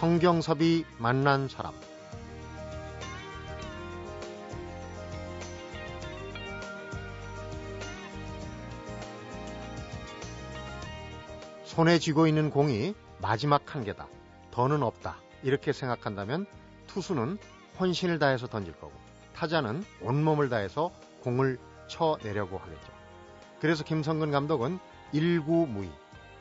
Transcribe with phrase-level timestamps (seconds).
[0.00, 1.74] 성경섭이 만난 사람
[11.64, 14.08] 손에 쥐고 있는 공이 마지막 한 개다.
[14.50, 15.18] 더는 없다.
[15.42, 16.46] 이렇게 생각한다면
[16.86, 17.36] 투수는
[17.78, 18.94] 혼신을 다해서 던질 거고
[19.34, 20.92] 타자는 온몸을 다해서
[21.22, 21.58] 공을
[21.88, 22.90] 쳐내려고 하겠죠.
[23.60, 24.78] 그래서 김성근 감독은
[25.12, 25.90] 1구 무의,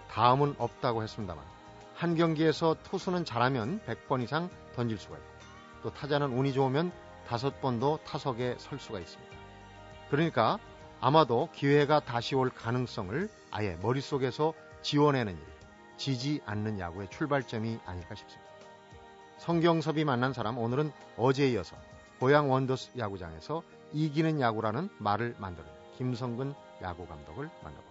[0.10, 1.59] 다음은 없다고 했습니다만
[2.00, 5.28] 한 경기에서 투수는 잘하면 100번 이상 던질 수가 있고
[5.84, 6.94] 또 타자는 운이 좋으면
[7.28, 9.36] 5번도 타석에 설 수가 있습니다.
[10.10, 10.60] 그러니까
[11.02, 15.46] 아마도 기회가 다시 올 가능성을 아예 머릿속에서 지원해내는 일,
[15.98, 18.50] 지지 않는 야구의 출발점이 아닐까 싶습니다.
[19.40, 21.76] 성경섭이 만난 사람 오늘은 어제에 이어서
[22.22, 27.89] 고향 원더스 야구장에서 이기는 야구라는 말을 만드는 김성근 야구 감독을 만나봅니다.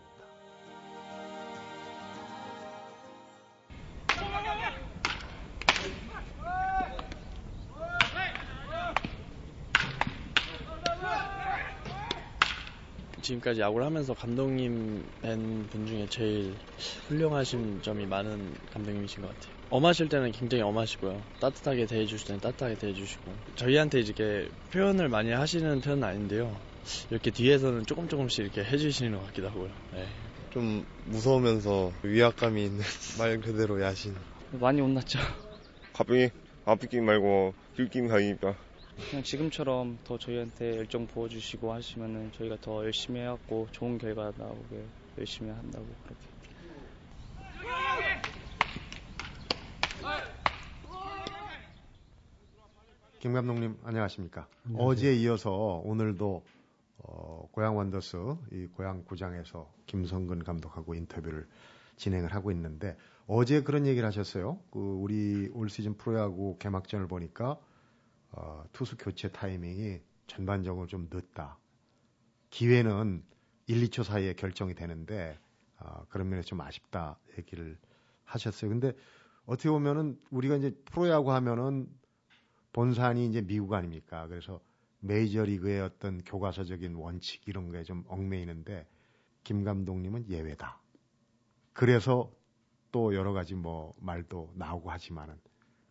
[13.28, 16.56] 지금까지 야구를 하면서 감독님 뵌 분 중에 제일
[17.08, 19.52] 훌륭하신 점이 많은 감독님이신 것 같아요.
[19.70, 21.22] 엄하실 때는 굉장히 엄하시고요.
[21.40, 26.58] 따뜻하게 대해주실 때는 따뜻하게 대해주시고 저희한테 이렇게 표현을 많이 하시는 편은 아닌데요.
[27.10, 29.70] 이렇게 뒤에서는 조금 조금씩 이렇게 해주시는 것 같기도 하고요.
[29.92, 30.06] 네.
[30.50, 32.80] 좀 무서우면서 위압감이 있는
[33.18, 34.14] 말 그대로 야신.
[34.52, 35.18] 많이 혼났죠.
[35.92, 36.30] 가끔이
[36.64, 38.56] 아프기 말고 들킴 하니까
[39.06, 44.84] 그냥 지금처럼 더 저희한테 열정 부어주시고 하시면은 저희가 더 열심히 해갖고 좋은 결과 나오게
[45.18, 46.28] 열심히 한다고 그렇게.
[53.20, 54.46] 김 감독님 안녕하십니까?
[54.76, 56.44] 어제에 이어서 오늘도
[56.98, 58.16] 어, 고향 원더스
[58.52, 61.46] 이 고향 구장에서 김성근 감독하고 인터뷰를
[61.96, 64.58] 진행을 하고 있는데 어제 그런 얘기를 하셨어요.
[64.70, 67.58] 그 우리 올 시즌 프로야구 개막전을 보니까
[68.30, 71.58] 어, 투수 교체 타이밍이 전반적으로 좀 늦다.
[72.50, 73.24] 기회는
[73.66, 75.38] 1, 2초 사이에 결정이 되는데
[75.78, 77.78] 어, 그런 면에서 좀 아쉽다 얘기를
[78.24, 78.70] 하셨어요.
[78.70, 78.92] 근데
[79.46, 81.88] 어떻게 보면은 우리가 이제 프로야구 하면은
[82.72, 84.26] 본산이 이제 미국 아닙니까?
[84.26, 84.60] 그래서
[85.00, 88.86] 메이저리그의 어떤 교과서적인 원칙 이런 거에 좀 얽매이는데
[89.44, 90.80] 김 감독님은 예외다.
[91.72, 92.30] 그래서
[92.90, 95.38] 또 여러 가지 뭐 말도 나오고 하지만은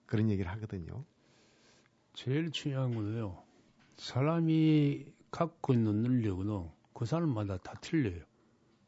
[0.05, 1.05] 그런 얘기를 하거든요.
[2.17, 3.43] 제일 중요한 거는요.
[3.97, 8.23] 사람이 갖고 있는 능력은 그 사람마다 다 틀려요.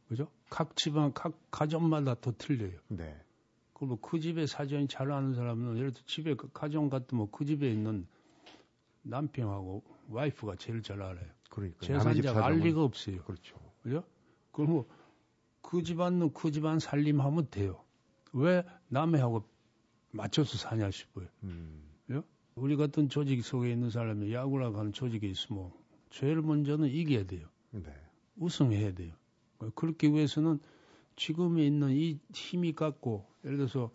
[0.07, 0.27] 그죠?
[0.49, 2.79] 각 집안, 각 가정마다 또 틀려요.
[2.87, 3.15] 네.
[3.73, 7.71] 그리고 그 집에 사정이 잘 아는 사람은 예를 들어 집에 그 가정 같으면 그 집에
[7.71, 8.07] 있는
[9.03, 11.29] 남편하고 와이프가 제일 잘 알아요.
[11.51, 13.21] 그러니까 재산자가 알 리가 없어요.
[13.25, 13.57] 그렇죠.
[13.83, 14.03] 그죠?
[14.51, 14.89] 그리고
[15.61, 17.85] 그 집안은 그 집안 살림하면 돼요.
[18.33, 19.47] 왜 남해하고
[20.13, 21.27] 맞춰서 사냐 싶어요.
[21.43, 21.83] 음.
[22.07, 22.23] 그죠?
[22.55, 25.71] 우리 같은 조직 속에 있는 사람이 야구라고 하는 조직에 있으면
[26.09, 27.47] 제일 먼저는 이겨야 돼요.
[27.71, 27.93] 네.
[28.37, 29.13] 우승해야 돼요.
[29.75, 30.59] 그렇기 위해서는
[31.15, 33.91] 지금에 있는 이 힘이 갖고 예를 들어서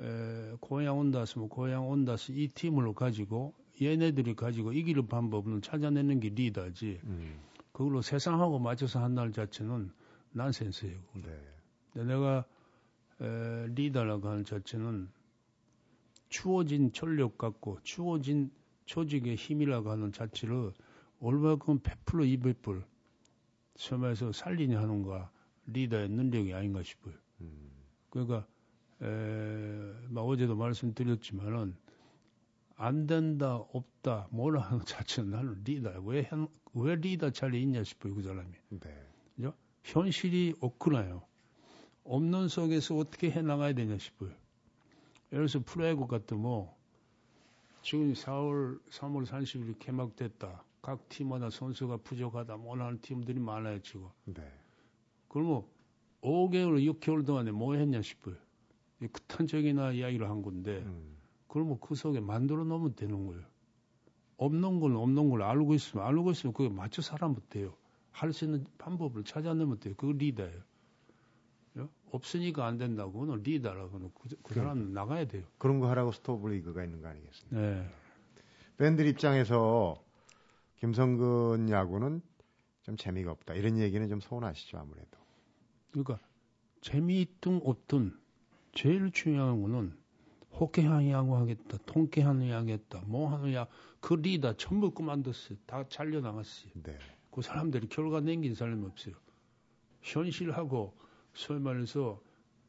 [0.00, 6.30] 에, 고향 온다스 뭐 고향 온다스 이 팀을 가지고 얘네들이 가지고 이기는 방법을 찾아내는 게
[6.30, 7.00] 리더지.
[7.04, 7.38] 음.
[7.72, 9.90] 그걸로 세상하고 맞춰서 한다는 자체는
[10.32, 10.98] 난센스예요.
[11.14, 12.02] 네.
[12.04, 12.44] 내가
[13.20, 15.08] 에, 리더라고 하는 자체는
[16.32, 18.50] 추워진 전력 갖고 추워진
[18.86, 20.72] 조직의 힘이라고 하는 자체를
[21.20, 22.82] 얼마큼 100% 200불
[23.74, 25.28] 처음에서 살리냐 하는 거
[25.66, 27.14] 리더의 능력이 아닌가 싶어요.
[27.42, 27.70] 음.
[28.08, 28.46] 그러니까
[29.02, 31.76] 에, 막 어제도 말씀드렸지만은
[32.76, 38.14] 안 된다 없다 뭐라 하는 자체는 나는 리더야 왜, 현, 왜 리더 자리에 있냐 싶어요
[38.14, 39.06] 그 사람이 네.
[39.36, 39.54] 그죠?
[39.84, 41.22] 현실이 없구나요
[42.04, 44.32] 없는 속에서 어떻게 해나가야 되냐 싶어요
[45.32, 46.76] 예를 들어서 프로야구 같으면 뭐
[47.82, 54.42] 지금 4월 3월 30일 개막됐다 각 팀마다 선수가 부족하다 원하는 팀들이 많아요 지금 네.
[55.28, 55.64] 그러면
[56.20, 58.36] 5개월 6개월 동안에 뭐 했냐 싶어요
[59.00, 61.16] 이 극단적이나 이야기를 한 건데 음.
[61.48, 63.42] 그러면 그 속에 만들어 놓으면 되는 거예요.
[64.38, 67.74] 없는 걸 없는 걸 알고 있으면 알고 있으면 그게 맞춰 살아면 돼요.
[68.10, 69.94] 할 수 있는 방법을 찾아내면 돼요.
[69.96, 70.62] 그거 리더예요.
[72.12, 72.16] 예?
[72.16, 75.44] 없으니까 안 된다고 그는 리더라고는 그, 그 사람은 나가야 돼요.
[75.58, 77.60] 그런 거 하라고 스토브 리그가 있는 거 아니겠습니까?
[77.60, 77.88] 네.
[78.78, 80.02] 팬들 입장에서
[80.76, 82.22] 김성근 야구는
[82.82, 83.54] 좀 재미가 없다.
[83.54, 85.18] 이런 얘기는 좀 서운하시죠, 아무래도.
[85.90, 86.18] 그러니까
[86.80, 88.18] 재미있든 없든
[88.74, 89.96] 제일 중요한 거는
[90.52, 93.66] 호쾌한 야구 하겠다, 통쾌한 야구 하겠다, 뭐 하는 야,
[94.00, 95.58] 그 리더 전부 그만뒀어요.
[95.66, 96.72] 다 잘려 나갔어요.
[96.82, 96.98] 네.
[97.30, 99.14] 그 사람들이 결과 남긴 사람이 없어요.
[100.02, 100.94] 현실하고
[101.34, 102.20] 소위 말해서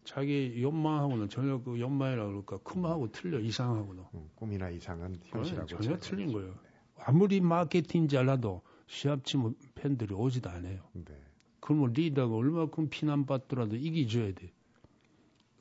[0.03, 6.31] 자기 연마하고는 전혀 그 연마이라 그럴까 꿈하고 틀려 이상하고는 음, 꿈이나 이상은 현실하고 전혀 틀린.
[6.33, 6.55] 거예요.
[6.97, 10.83] 아무리 마케팅 잘라도 시합 치면 팬들이 오지도 않아요.
[10.93, 11.03] 네.
[11.05, 11.23] 네.
[11.59, 14.51] 그러면 리더가 얼마큼 피난받더라도 이기줘야 돼.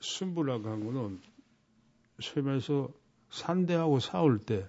[0.00, 1.20] 승부라고 한 거는
[2.20, 2.88] 소위 말해서
[3.30, 4.66] 상대하고 싸울 때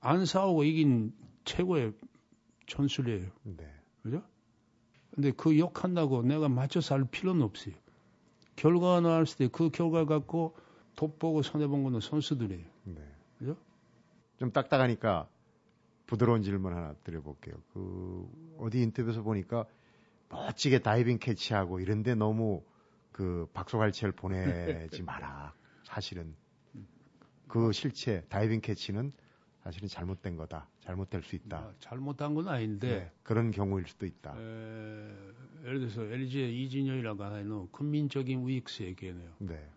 [0.00, 1.12] 안 싸우고 이긴
[1.44, 1.92] 최고의
[2.68, 3.28] 전술이에요.
[3.42, 3.68] 네.
[4.04, 4.22] 그죠?
[5.16, 7.74] 근데 그 욕한다고 내가 맞춰서 할 필요는 없어요.
[8.54, 10.54] 결과가 나왔을 때 그 결과 갖고
[10.94, 12.64] 돋보고 손해본 거는 선수들이에요.
[12.84, 13.00] 네.
[13.38, 13.56] 그죠?
[14.38, 15.28] 좀 딱딱하니까
[16.06, 17.54] 부드러운 질문 하나 드려볼게요.
[17.72, 18.28] 그
[18.58, 19.66] 어디 인터뷰에서 보니까
[20.28, 22.62] 멋지게 다이빙 캐치하고 이런데 너무
[23.12, 25.54] 그 박소갈채를 보내지 마라.
[25.84, 26.34] 사실은
[27.48, 29.12] 그 실체 다이빙 캐치는
[29.66, 30.68] 사실은 잘못된 거다.
[30.78, 31.56] 잘못될 수 있다.
[31.58, 34.36] 아, 잘못한 건 아닌데 네, 그런 경우일 수도 있다.
[34.38, 34.42] 에,
[35.64, 39.28] 예를 들어서 LG의 이진영이라고 하는 국민적인 우익수 얘기해요.
[39.38, 39.68] 네.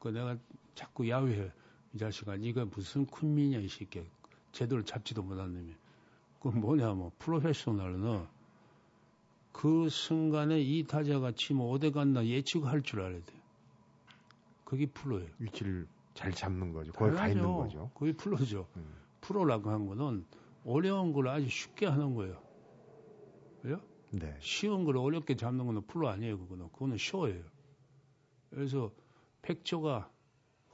[0.00, 0.36] 그 내가
[0.74, 1.50] 자꾸 야유해.
[1.94, 4.02] 이 자식아, 네가 무슨 쿤미냐, 이 새끼야.
[4.52, 5.74] 제대로 잡지도 못한 놈이.
[6.40, 8.26] 그 뭐냐면, 프로페셔널은
[9.52, 13.34] 그 순간에 이 타자가 치면 어디 갔나 예측할 줄 알아야 돼.
[14.66, 15.30] 그게 프로예요.
[15.38, 16.92] 위치를 잘 잡는 거죠.
[16.92, 17.50] 거기 가 있는.
[17.50, 17.90] 거죠.
[17.94, 18.68] 그게 프로죠.
[18.76, 19.07] 음.
[19.28, 20.24] 프로라고 한 거는
[20.64, 22.42] 어려운 걸 아주 쉽게 하는 거예요.
[23.60, 23.80] 그죠?
[24.10, 24.34] 네.
[24.40, 26.70] 쉬운 걸 어렵게 잡는 거는 프로 아니에요, 그거는.
[26.72, 27.44] 그거는 쇼예요.
[28.48, 28.90] 그래서
[29.42, 30.10] 백조가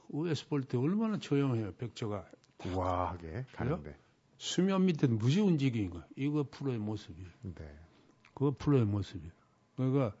[0.09, 2.25] 위에서 볼때 얼마나 조용해요, 백조가.
[2.65, 3.97] 우아하게 가는데.
[4.37, 6.05] 수면 밑에 무지 움직이는 거야.
[6.15, 7.29] 이거 프로의 모습이에요.
[7.41, 7.79] 네.
[8.33, 9.33] 그거 프로의 모습이에요.
[9.75, 10.15] 그러니까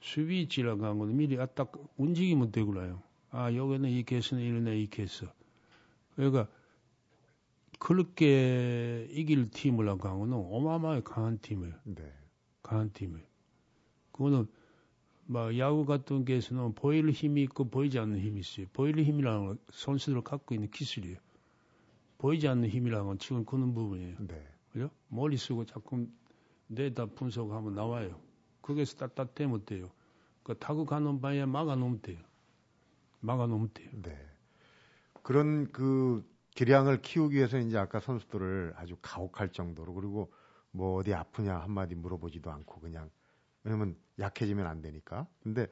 [0.00, 3.02] 수비치라고 한 거는 미리 아, 딱 움직이면 되구나요.
[3.30, 5.26] 아, 여기는 이 케이스는 이러네, 이 케이스.
[6.16, 6.48] 그러니까
[7.78, 11.74] 그렇게 이길 팀을 한 거는 어마어마하게 강한 팀이에요.
[11.84, 12.12] 네.
[12.62, 13.26] 강한 팀이에요.
[14.12, 14.46] 그거는
[15.26, 18.66] 막 야구 같은 게에서는 보일 힘이 있고 보이지 않는 힘이 있어요.
[18.72, 21.18] 보일 힘이라는 건 선수들 갖고 있는 기술이에요.
[22.18, 24.16] 보이지 않는 힘이라는 건 지금 그런 부분이에요.
[24.26, 24.48] 네.
[24.72, 24.90] 그죠?
[25.08, 26.08] 머리 쓰고 자꾸
[26.66, 28.20] 내다 분석하면 나와요.
[28.62, 29.90] 거기서 따뜻해 못 돼요.
[30.42, 32.18] 그 타고 가는 방에 막아 놓으면 돼요.
[33.20, 33.90] 막아 놓으면 돼요.
[34.02, 34.18] 네.
[35.22, 36.24] 그런 그
[36.58, 40.32] 기량을 키우기 위해서 이제 아까 선수들을 아주 가혹할 정도로 그리고
[40.72, 43.10] 뭐 어디 아프냐 한마디 물어보지도 않고 그냥
[43.62, 45.28] 왜냐면 약해지면 안 되니까.
[45.40, 45.68] 근데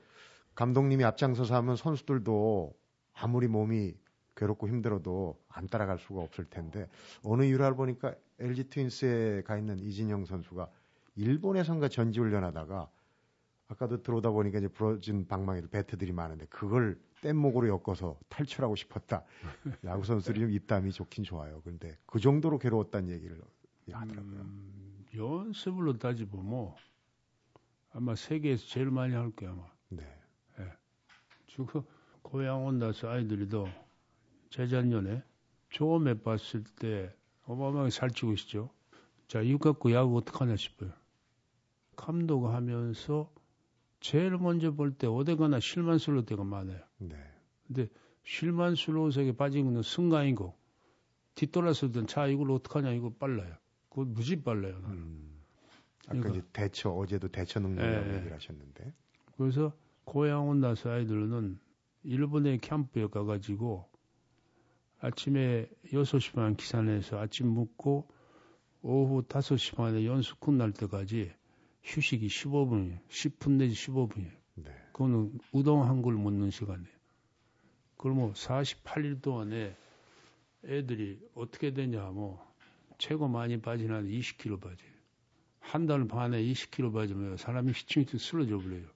[0.55, 2.73] 감독님이 앞장서서 하면 선수들도
[3.15, 3.97] 아무리 몸이
[4.37, 6.89] 괴롭고 힘들어도 안 따라갈 수가 없을 텐데
[7.25, 10.71] 어느 일화를 보니까 LG 트윈스에 가 있는 이진영 선수가
[11.17, 12.89] 일본에선가 전지훈련하다가
[13.69, 19.25] 아까도 들어오다 보니까 이제 부러진 방망이로 배트들이 많은데 그걸 뗏목으로 엮어서 탈출하고 싶었다.
[19.85, 21.61] 야구 선수들이 좀 입담이 좋긴 좋아요.
[21.65, 23.41] 그런데 그 정도로 괴로웠다는 얘기를
[23.91, 24.41] 하더라고요.
[24.41, 26.75] 음, 연습으로 따지보면
[27.93, 29.65] 아마 세계에서 제일 많이 할 거야 아마.
[29.89, 30.05] 네.
[31.57, 31.83] 지금
[32.23, 33.69] 고향 온다서 아이들이도
[34.51, 35.23] 재작년에
[35.73, 37.15] 처음에 봤을 때
[37.45, 38.71] 어마어마하게 살찌고 있죠.
[39.27, 40.93] 자, 이거 갖고 야구 어떡하냐 싶어요.
[41.97, 43.33] 감독 하면서
[44.01, 46.81] 제일 먼저 볼때 어디 가나 실만슬로 때가 많아요.
[46.99, 47.17] 네.
[47.67, 47.89] 근데
[48.25, 50.55] 실만슬로색에 빠진 거는 순간이고
[51.93, 53.55] 땐 자, 이걸 어떡하냐 이거 빨라요.
[53.91, 54.79] 그거 무지 빨라요.
[54.81, 54.97] 나는.
[54.97, 55.43] 음.
[56.07, 56.31] 아까 그러니까.
[56.31, 58.17] 이제 대처 어제도 대처 능력이라고 예, 예.
[58.17, 58.93] 얘기를 하셨는데.
[59.37, 59.73] 그래서
[60.05, 61.59] 고향 온다서 아이들은
[62.05, 63.89] 일본에 캠프에 가가지고
[65.01, 68.09] 아침에 6시 반 기사 내서 아침 먹고
[68.83, 71.33] 오후 5시 반에 연습 끝날 때까지
[71.87, 72.99] 휴식이 15분이에요.
[73.09, 74.33] 10분 내지 15분이에요.
[74.57, 74.71] 네.
[74.93, 76.97] 그거는 우동 한 걸 먹는 시간이에요.
[77.97, 79.77] 그러면 48일 동안에
[80.65, 82.37] 애들이 어떻게 되냐 하면
[82.99, 84.97] 최고 많이 빠진 한 20kg 빠져요.
[85.61, 88.87] 한 달 반에 20kg 빠지면 사람이 히치미치 쓰러져 버려요.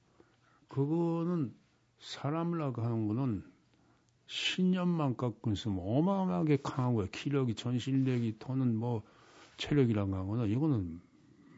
[0.69, 1.55] 그거는
[2.01, 3.45] 사람이라고 하는 거는
[4.27, 7.09] 신념만 갖고 있으면 어마어마하게 강한 거예요.
[7.11, 9.03] 기력이, 전신력이, 또는 뭐
[9.57, 11.01] 체력이라고 하는 거는 이거는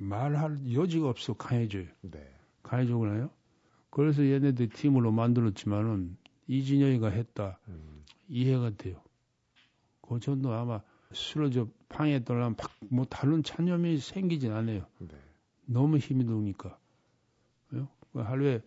[0.03, 1.87] 말할 여지가 없어 강해져요.
[2.03, 2.35] 네.
[2.63, 3.31] 강해져그나요?
[3.91, 6.17] 그래서 얘네들 팀으로 만들었지만은
[6.49, 8.05] 이진영이가 했다 음.
[8.29, 9.01] 이해가 돼요.
[10.01, 10.81] 그 정도 아마
[11.13, 12.57] 쓰러져 방에 떨어면
[12.89, 14.87] 뭐 다른 찬념이 생기진 않아요.
[14.99, 15.15] 네.
[15.67, 16.79] 너무 힘이 드니까.
[17.69, 18.61] 그 하루에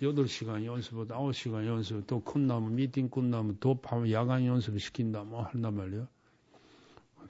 [0.00, 5.74] 8시간 연습을, 9시간 연습, 또 끝나면, 미팅 끝나면, 또 밤, 야간 연습을 시킨다, 뭐 한단
[5.74, 6.08] 말이에요.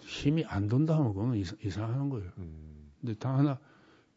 [0.01, 2.31] 힘이 안 돈다 하면 그건 이상, 이상한 거예요.
[2.39, 2.72] 음.
[3.03, 3.59] 근데 다 하나,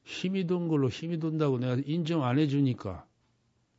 [0.04, 3.06] 힘이 든 걸로 힘이 든다고 내가 인정 안 해주니까,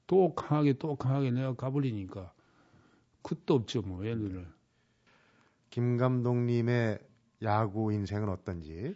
[0.07, 2.33] 또 강하게, 또 강하게 내가 가버리니까,
[3.23, 4.47] 끝도 없죠, 뭐, 얘들은.
[5.71, 6.99] 김 감독님의
[7.43, 8.95] 야구 인생은 어떤지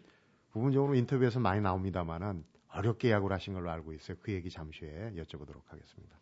[0.51, 4.17] 부분적으로 인터뷰에서 많이 나옵니다만은 어렵게 야구를 하신 걸로 알고 있어요.
[4.21, 6.19] 그 얘기 잠시 후에 여쭤보도록 하겠습니다.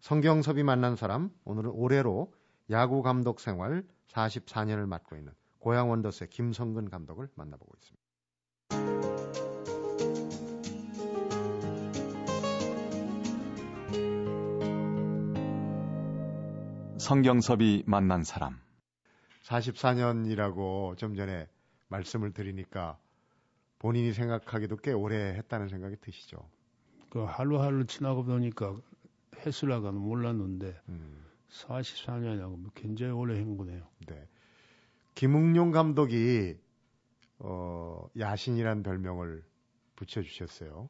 [0.00, 2.32] 성경섭이 만난 사람 오늘은 올해로
[2.70, 8.11] 야구 감독 생활 44년을 맡고 있는 고향 원더스의 김성근 감독을 만나보고 있습니다.
[17.12, 18.58] 성경섭이 만난 사람
[19.42, 21.46] 44년이라고 좀 전에
[21.88, 22.98] 말씀을 드리니까
[23.78, 26.48] 본인이 생각하기도 꽤 오래 했다는 생각이 드시죠.
[27.10, 28.80] 그 하루하루 지나고 보니까
[29.44, 33.86] 해수라가는 몰랐는데 음, 44년이라고 굉장히 오래 한 거네요.
[34.06, 34.26] 네.
[35.14, 36.56] 김웅룡 감독이
[37.40, 39.44] 어, 야신이란 별명을
[39.96, 40.88] 붙여주셨어요.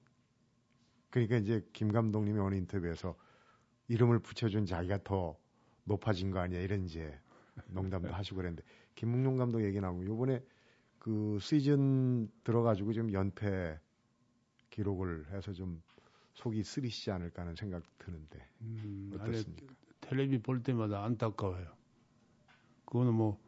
[1.11, 3.17] 그러니까 이제 김 감독님이 어느 인터뷰에서
[3.89, 5.42] 이름을 붙여준 자기가 더
[5.85, 7.19] 높아진 거 아니야 이런 이제
[7.67, 8.63] 농담도 하시고 그랬는데
[8.95, 10.43] 김웅룡 감독 얘기 나오고 요번에
[10.99, 13.79] 그 시즌 들어가지고 좀 연패
[14.71, 15.83] 기록을 해서 좀
[16.35, 19.75] 속이 쓰리시지 않을까 하는 생각 드는데 음, 아니, 어떻습니까?
[20.01, 21.67] 텔레비 볼 때마다 안타까워요.
[22.85, 23.41] 그거는 뭐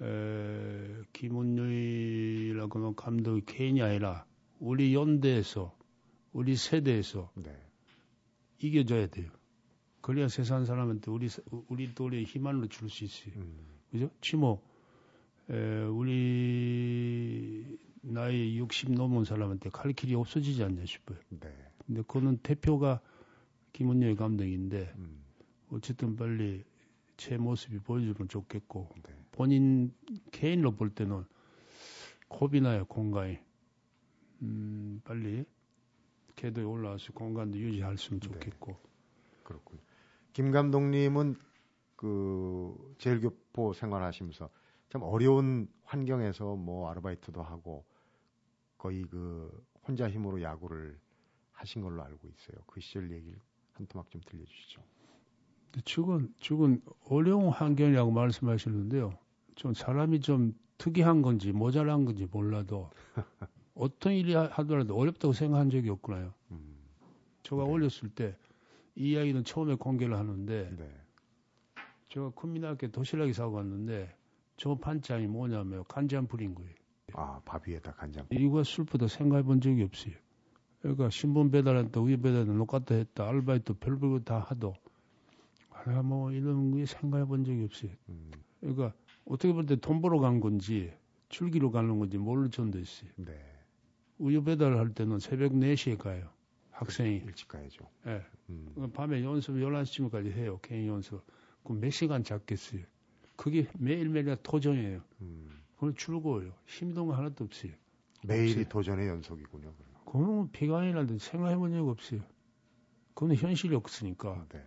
[0.00, 4.26] 에, 김은유이라고는 감독이 개인이 아니라
[4.58, 5.76] 우리 연대에서
[6.32, 7.54] 우리 세대에서 네.
[8.58, 9.30] 이겨줘야 돼요.
[10.02, 11.28] 그래야 세상 사람한테 우리
[11.68, 13.34] 우리 또래 희망을 줄 수 있어요.
[13.36, 13.56] 음,
[13.90, 14.10] 그죠?
[14.20, 14.60] 치모
[15.48, 21.18] 에, 우리 나이 60 넘은 사람한테 갈 길이 없어지지 않냐 싶어요.
[21.30, 21.48] 네.
[21.86, 23.00] 근데 그거는 대표가
[23.72, 25.22] 김은효 감독인데 음,
[25.70, 26.64] 어쨌든 빨리
[27.16, 29.14] 제 모습이 보여주면 좋겠고 네.
[29.30, 29.94] 본인
[30.32, 31.24] 개인으로 볼 때는
[32.28, 33.38] 겁이 나요 공간이
[34.42, 35.44] 음 빨리
[36.34, 38.28] 궤도에 올라와서 공간도 유지했으면 네.
[38.28, 38.76] 좋겠고
[39.44, 39.80] 그렇군요.
[40.32, 41.36] 김 감독님은
[41.96, 44.48] 그 제일교포 생활하시면서
[44.88, 47.84] 참 어려운 환경에서 뭐 아르바이트도 하고
[48.78, 50.98] 거의 그 혼자 힘으로 야구를
[51.52, 52.56] 하신 걸로 알고 있어요.
[52.66, 53.38] 그 시절 얘기를
[53.72, 54.82] 한 토막 좀 들려주시죠.
[55.84, 59.16] 지금 지금 어려운 환경이라고 말씀하시는데요
[59.54, 62.90] 좀 사람이 좀 특이한 건지 모자란 건지 몰라도
[63.74, 66.34] 어떤 일이 하- 하더라도 어렵다고 생각한 적이 없구나요.
[66.50, 66.76] 음,
[67.42, 67.70] 제가 네.
[67.70, 68.36] 올렸을 때
[68.94, 70.90] 이 이야기는 처음에 공개를 하는데 네.
[72.08, 74.14] 제가 국민학교 도시락이 사고 왔는데
[74.56, 76.72] 저 반찬이 뭐냐면 간장 뿌린 거예요.
[77.14, 78.26] 아, 밥 위에다 간장.
[78.30, 80.14] 이거 슬프다 생각해 본 적이 없어요.
[80.80, 84.74] 그러니까 신분 배달한다, 우유 배달한다, 녹았다 했다, 알바이트 별별 다 하도
[85.86, 87.90] 내가 뭐 이런 게 생각해 본 적이 없어요.
[88.08, 88.30] 음,
[88.60, 88.92] 그러니까
[89.24, 90.92] 어떻게 볼 때 돈 벌어 간 건지
[91.28, 93.10] 출기로 가는 건지 모를 정도 있어요.
[93.16, 93.32] 네.
[94.18, 96.28] 우유 배달을 할 때는 새벽 4시에 가요.
[96.84, 97.16] 학생이.
[97.24, 97.88] 일찍 가야죠.
[98.06, 98.22] 예.
[98.50, 100.58] 음, 밤에 연습 11시쯤까지 해요.
[100.62, 101.22] 개인 연습.
[101.64, 102.82] 그럼 몇 시간 잡겠어요.
[103.36, 105.02] 그게 매일매일 도전이에요.
[105.22, 106.52] 음, 그걸 즐거워요.
[106.66, 107.72] 힘든 거 하나도 없어요.
[108.24, 108.64] 매일이 없어요.
[108.68, 109.74] 도전의 연속이군요.
[109.74, 109.92] 그럼.
[110.04, 112.20] 그거는 비관이라도 생각해 본 적 없어요.
[113.14, 114.46] 그건 현실이 없으니까.
[114.52, 114.64] 네.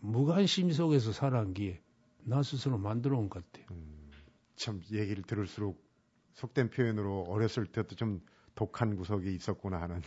[0.00, 1.80] 무관심 속에서 살아온 게
[2.26, 3.66] 나 스스로 만들어 온 것 같아요.
[3.72, 4.10] 음,
[4.56, 5.82] 참 얘기를 들을수록
[6.32, 8.22] 속된 표현으로 어렸을 때도 좀
[8.54, 10.00] 독한 구석이 있었구나 하는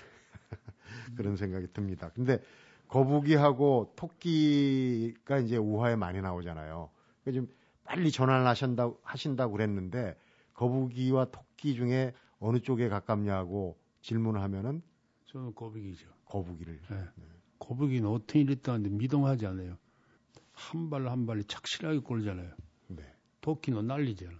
[1.15, 2.09] 그런 생각이 듭니다.
[2.15, 2.39] 근데
[2.87, 6.89] 거북이하고 토끼가 이제 우화에 많이 나오잖아요.
[7.23, 10.17] 그러니까 좀 빨리 전환을 하신다, 하신다고 그랬는데
[10.53, 14.81] 거북이와 토끼 중에 어느 쪽에 가깝냐고 질문을 하면은
[15.27, 16.07] 저는 거북이죠.
[16.25, 16.79] 거북이를.
[16.91, 17.03] 예.
[17.59, 19.77] 거북이는 어떻게 이랬다는데 미동하지 않아요.
[20.53, 22.51] 한 발 한 발이 착실하게 꼴잖아요.
[22.87, 23.03] 네.
[23.41, 24.37] 토끼는 날리잖아.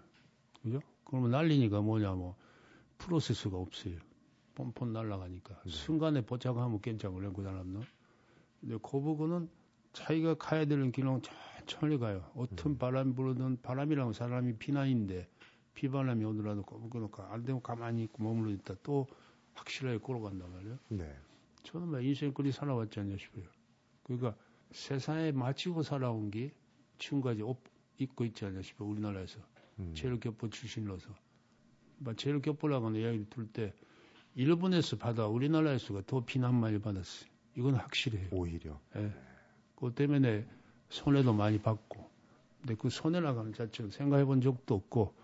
[0.64, 0.80] 그죠?
[1.06, 2.34] 그러면 날리니까 뭐냐면
[2.98, 3.98] 프로세스가 없어요.
[4.58, 5.62] 뻔뻔 날아가니까.
[5.64, 5.70] 네.
[5.70, 7.84] 순간에 포착하면 괜찮고요, 그 사람은.
[8.60, 9.50] 근데 거북은
[9.94, 12.30] 자기가 가야 되는 길은 천천히 가요.
[12.36, 12.78] 어떤 음.
[12.80, 15.28] 바람 불어든 바람이라면 사람이 비나인데
[15.76, 19.06] 비바람이 오더라도 거북은 안 되면 가만히 있고 머물러 있다 또
[19.54, 20.80] 확실하게 걸어간단 말이에요.
[20.90, 21.16] 네.
[21.62, 23.46] 저는 막 인생 끌이 살아왔지 않냐 싶어요.
[24.04, 24.36] 그러니까
[24.72, 26.52] 세상에 마치고 살아온 게
[26.98, 27.60] 지금까지 옷
[28.00, 28.90] 입고 있지 않냐 싶어요.
[28.90, 29.40] 우리나라에서.
[29.80, 29.94] 음.
[29.94, 31.10] 제일교포 출신으로서.
[32.00, 33.74] 막 제일교포라고 하는 이야기를 들을 때
[34.38, 37.28] 일본에서 받아 우리나라에서가 더 비난 많이 받았어요.
[37.58, 38.30] 이건 확실해요.
[38.32, 38.80] 오히려.
[38.96, 39.12] 예.
[39.74, 40.46] 그것 때문에
[40.90, 42.08] 손해도 많이 받고.
[42.60, 45.16] 근데 그 손해라고 하는 자체는 생각해 본 적도 없고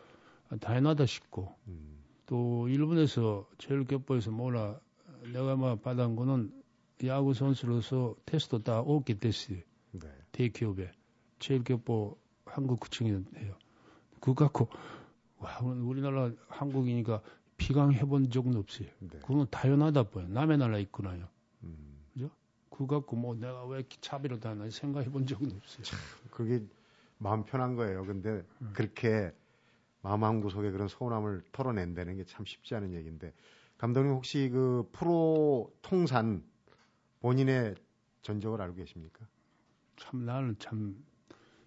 [0.50, 2.00] 아, 당연하다 싶고 음.
[2.26, 4.80] 또 일본에서 제일교포에서 뭐라
[5.32, 6.52] 내가 막 받은 거는
[7.06, 9.60] 야구 선수로서 테스트 다 오게 됐어요.
[9.92, 10.08] 네.
[10.32, 10.92] 대기업에
[11.38, 13.24] 제일교포 한국 구청이에요.
[14.20, 14.70] 그거 갖고
[15.38, 17.22] 와 우리나라 한국이니까
[17.58, 18.88] 비강해 본 적은 없어요.
[19.00, 19.20] 네.
[19.20, 20.28] 그건 당연하다 보여.
[20.28, 21.28] 남의 나라 있구나요.
[21.64, 21.80] 음.
[22.70, 25.84] 그거 갖고 뭐 내가 왜 차별을 하나 생각해 본 적은 없어요.
[26.32, 26.66] 그게
[27.20, 28.04] 마음 편한 거예요.
[28.04, 28.72] 근데 음.
[28.74, 29.32] 그렇게
[30.02, 33.32] 마음 한 구석에 그런 서운함을 털어낸다는 게 참 쉽지 않은 얘기인데
[33.78, 36.44] 감독님 혹시 그 프로 통산
[37.20, 37.76] 본인의
[38.24, 39.26] 전적을 알고 계십니까?
[39.98, 40.96] 참 나는 참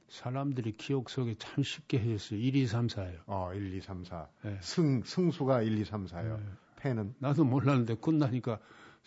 [0.08, 2.38] 사람들이 기억 속에 참 쉽게 해줬어요.
[2.38, 3.18] 1, 2, 3, 4예요.
[3.26, 4.28] 어, 1, 2, 3, 4.
[4.42, 4.58] 네.
[4.62, 6.38] 승, 승수가 1, 2, 3, 4예요.
[6.38, 6.44] 네.
[6.76, 8.58] 패는 나도 몰랐는데 끝나니까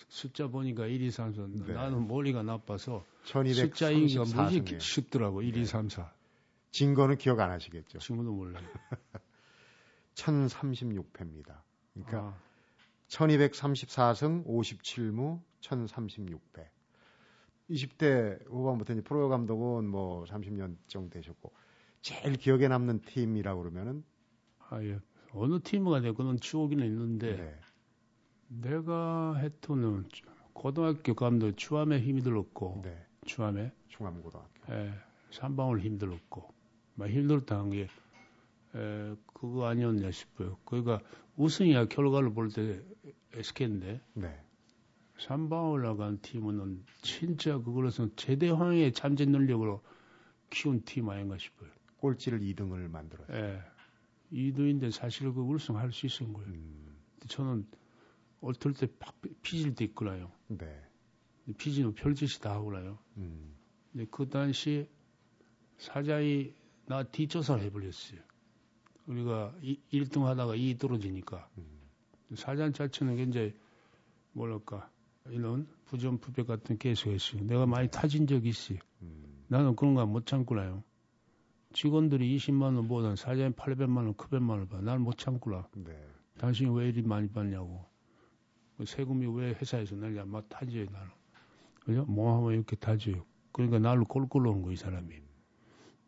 [0.08, 1.48] 숫자 보니까 1, 2, 3, 4.
[1.66, 1.74] 네.
[1.74, 4.80] 나는 머리가 나빠서 숫자 얘기가 무지 1234승이에요.
[4.80, 5.42] 쉽더라고.
[5.42, 5.66] 1, 2, 네.
[5.66, 6.12] 3, 4.
[6.72, 8.00] 진 거는 기억 안 하시겠죠.
[8.00, 8.66] 지금도 몰라요.
[10.16, 11.62] 1036패입니다.
[11.94, 12.38] 그러니까 아,
[13.08, 16.68] 1234승 57무 1036패.
[17.70, 21.54] 20대 후반부터 이제 프로 감독은 뭐 30년 정도 되셨고
[22.02, 24.04] 제일 기억에 남는 팀이라고 그러면은
[24.70, 25.00] 아, 예.
[25.34, 27.60] 어느 팀가 되고는 추억이는 있는데 네.
[28.48, 30.08] 내가 했던
[30.54, 33.06] 고등학교 감독 추함에 힘이 들었고 네.
[33.26, 34.74] 추함에 충암고등학교.
[34.74, 34.94] 예,
[35.32, 36.52] 삼방울 힘 들었고
[36.96, 37.88] 막 힘들었다는 게
[38.76, 40.58] 에, 그거 아니었냐 싶어요.
[40.66, 41.00] 그러니까
[41.38, 42.82] 우승이야 결과를 볼 때
[43.34, 44.42] SK인데 네.
[45.20, 49.84] 삼방울 나간 팀은 진짜 그걸로서 제대황의 잠재 능력으로
[50.50, 51.70] 키운 팀 아닌가 싶어요.
[51.98, 53.28] 꼴찌를 2등을 만들어요.
[53.32, 53.62] 예.
[54.32, 56.50] 2등인데 사실 그 우승할 수 있은 거예요.
[56.50, 56.98] 음,
[57.28, 57.68] 저는
[58.42, 60.32] 어떨 때팍 피질 때 있구나요.
[60.48, 60.82] 네.
[61.58, 63.00] 피지는 별짓이 다 하구나요.
[63.18, 63.56] 음,
[63.92, 64.88] 근데 그 당시
[65.78, 66.54] 사자이
[66.86, 68.22] 나 뒷조사를 해버렸어요.
[69.08, 69.56] 우리가
[69.92, 71.66] 1등 하다가 2 떨어지니까 음.
[72.36, 73.54] 사장 자체는 굉장히
[74.34, 74.90] 뭐랄까
[75.32, 77.44] 이런 부정부패 같은 계속했어요.
[77.46, 78.80] 내가 많이 타진 적이 있어요.
[79.02, 80.84] 음, 나는 그런 거 못 참구나요.
[81.74, 84.82] 직원들이 20만 원보다 사장이 800만 원, 900만 원 봐.
[84.82, 85.68] 난못 참구나.
[85.76, 85.92] 네.
[86.40, 87.86] 당신이 왜 이리 많이 받냐고.
[88.78, 91.08] 그 세금이 왜 회사에서 내냐, 막 타지요, 나는.
[91.84, 92.06] 그죠?
[92.06, 93.24] 뭐 하면 이렇게 타지요.
[93.52, 95.14] 그러니까 나를 꼴꼴 오는 거, 이 사람이.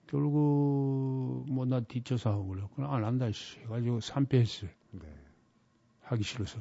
[0.07, 2.63] 결국, 뭐, 나 뒷조사하고 그래.
[2.75, 3.59] 그럼 안 한다, 씨.
[3.59, 4.69] 해가지고 3패했어요.
[4.91, 5.01] 네.
[6.01, 6.59] 하기 싫어서.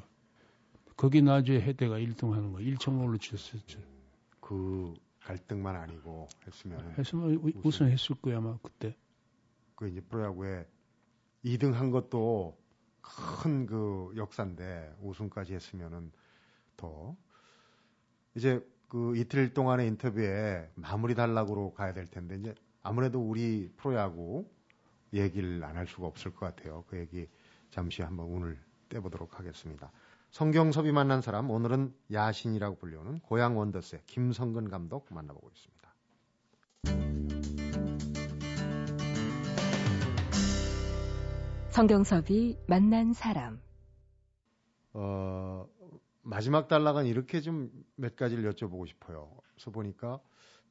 [1.00, 3.80] 거기 나중에 해대가 1등 하는 거, 1천올로 치셨었죠.
[4.38, 7.52] 그 갈등만 아니고 했으면 했으면 우-.
[7.64, 8.94] 우승했을 거야, 아마, 그때.
[9.76, 10.66] 그 이제 프로야구에
[11.42, 12.54] 2등 한 것도
[13.00, 16.12] 큰 그 역사인데 우승까지 했으면은
[16.76, 17.16] 더
[18.34, 24.46] 이제 그 이틀 동안의 인터뷰에 마무리 단락으로 가야 될 텐데 이제 아무래도 우리 프로야구
[25.14, 26.84] 얘기를 안 할 수가 없을 것 같아요.
[26.88, 27.26] 그 얘기
[27.70, 28.58] 잠시 한번 오늘
[28.90, 29.90] 떼보도록 하겠습니다.
[30.30, 35.80] 성경섭이 만난 사람 오늘은 야신이라고 불리우는 고양 원더스의 김성근 감독 만나보고 있습니다.
[41.70, 43.60] 성경섭이 만난 사람.
[44.92, 45.66] 어,
[46.22, 49.30] 마지막 단락은 이렇게 좀 몇 가지를 여쭤보고 싶어요.
[49.52, 50.20] 그래서 보니까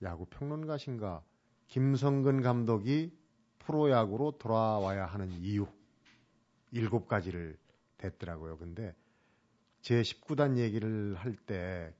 [0.01, 1.21] 야구 평론가신가
[1.67, 3.11] 김성근 감독이
[3.59, 5.67] 프로야구로 돌아와야 하는 이유
[6.71, 7.57] 일곱 가지를
[7.97, 8.57] 댔더라고요.
[8.57, 8.95] 근데
[9.81, 11.93] 제 19단 얘기를 할 때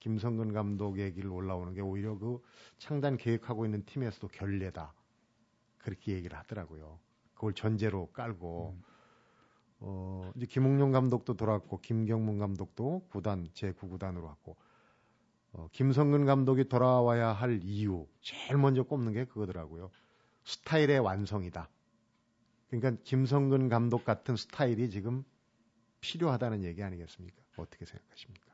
[0.00, 2.42] 김성근 감독 얘기를 올라오는 게 오히려 그
[2.78, 4.94] 창단 계획하고 있는 팀에서도 결례다.
[5.78, 6.98] 그렇게 얘기를 하더라고요.
[7.34, 8.76] 그걸 전제로 깔고
[9.80, 14.56] 어, 이제 김웅룡 감독도 돌아왔고 김경문 감독도 구단 제 9구단으로 왔고
[15.52, 19.90] 어, 김성근 감독이 돌아와야 할 이유 제일 먼저 꼽는 게 그거더라고요.
[20.44, 21.68] 스타일의 완성이다.
[22.68, 25.24] 그러니까 김성근 감독 같은 스타일이 지금
[26.00, 27.36] 필요하다는 얘기 아니겠습니까?
[27.56, 28.46] 어떻게 생각하십니까?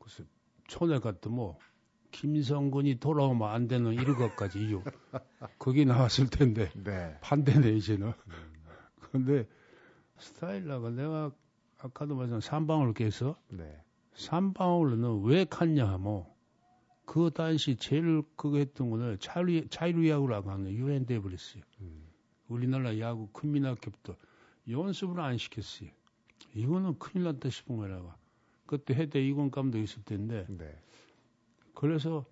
[0.00, 0.24] 글쎄,
[0.66, 1.58] 초대 같은 뭐,
[2.10, 4.82] 김성근이 돌아오면 안 되는 일것까지 이유.
[5.58, 7.16] 거기 나왔을 텐데, 네.
[7.20, 8.12] 반대네, 이제는.
[9.12, 9.48] 근데,
[10.18, 11.32] 스타일라가 내가
[11.78, 13.82] 아까도 말씀 삼방울 깨서, 네.
[14.14, 16.26] 삼방울은 왜 갔냐 하면,
[17.06, 21.62] 그 당시 제일 그거 했던 거는 자유, 자유야구라고 하는 유엔 돼버렸어요.
[21.80, 22.06] 음,
[22.46, 24.14] 우리나라 야구 큰민학교부터
[24.68, 25.90] 연습을 안 시켰어요.
[26.54, 28.16] 이거는 큰일 났다 싶은 거라가.
[28.66, 30.76] 그때 해대 이건 감독 있을 텐데, 네.
[31.74, 32.24] 그래서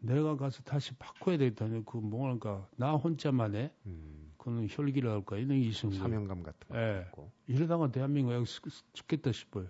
[0.00, 5.60] 내가 가서 다시 바꿔야 되겠다니 그 뭐랄까 나 혼자만 해 음, 그는 혈기를 할까 이런
[5.60, 5.92] 게 거예요.
[5.92, 7.04] 사명감 같은 거 예.
[7.08, 7.30] 있고.
[7.46, 8.46] 이러다가 대한민국 여기
[8.94, 9.66] 죽겠다 싶어요.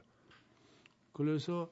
[1.12, 1.68] 그래서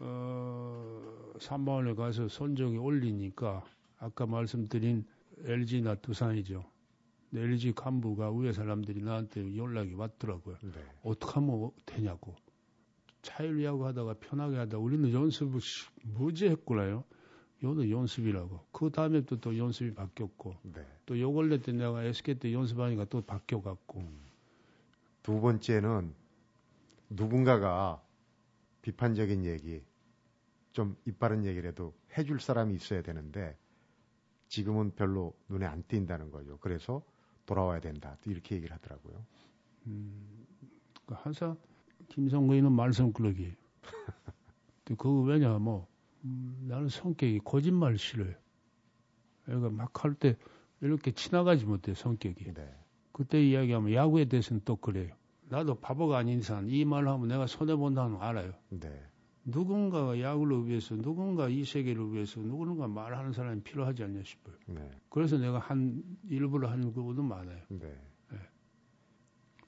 [0.00, 3.64] 어 3번에 가서 선정이 올리니까
[3.98, 5.06] 아까 말씀드린
[5.44, 6.64] LG나 두산이죠.
[7.34, 10.56] LG 간부가 위에 사람들이 나한테 연락이 왔더라고요.
[10.62, 10.84] 네.
[11.02, 12.34] 어떻게 하면 되냐고.
[13.22, 17.04] 차일 야구 하다가 편하게 하다 우리는 연습을 씨- 무지 했구나요.
[17.60, 18.66] 이거는 연습이라고.
[18.72, 20.86] 그 다음에 또, 또 연습이 바뀌었고 네.
[21.06, 24.02] 또요 근래 때 내가 SK 때 연습하니까 또 바뀌어갖고
[25.22, 26.14] 두 번째는
[27.10, 28.00] 누군가가
[28.82, 29.82] 비판적인 얘기,
[30.72, 33.56] 좀 이빠른 얘기라도 해줄 사람이 있어야 되는데
[34.48, 36.58] 지금은 별로 눈에 안 띈다는 거죠.
[36.58, 37.02] 그래서
[37.48, 38.14] 돌아와야 된다.
[38.26, 39.24] 이렇게 얘기를 하더라고요.
[39.86, 40.46] 음,
[41.06, 41.56] 그 항상
[42.10, 43.54] 김성근이는 말썽꾸러기.
[44.84, 45.86] 그거 왜냐하면
[46.24, 48.34] 음, 나는 성격이 거짓말 싫어요.
[49.46, 50.36] 그러니까 막할 때
[50.82, 52.52] 이렇게 지나가지 못해 성격이.
[52.52, 52.70] 네.
[53.12, 55.14] 그때 이야기하면 야구에 대해서는 또 그래요.
[55.48, 58.52] 나도 바보가 아닌 이상 이 말을 하면 내가 손해 본다는 거 알아요.
[58.68, 59.07] 네.
[59.48, 64.54] 누군가가 야구를 위해서, 누군가 이 세계를 위해서, 누군가 말하는 사람이 필요하지 않냐 싶어요.
[64.66, 64.90] 네.
[65.08, 67.62] 그래서 내가 한 일부러 하는 것도 많아요.
[67.68, 67.98] 네.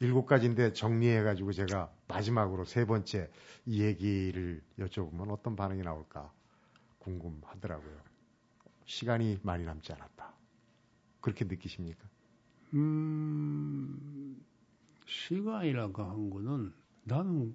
[0.02, 3.30] 일곱 가지인데 정리해가지고 제가 마지막으로 세 번째
[3.66, 6.32] 이 얘기를 여쭤보면 어떤 반응이 나올까
[7.00, 8.00] 궁금하더라고요.
[8.86, 10.32] 시간이 많이 남지 않았다.
[11.20, 12.08] 그렇게 느끼십니까?
[12.72, 14.42] 음,
[15.04, 16.72] 시간이라고 한 거는
[17.04, 17.54] 나는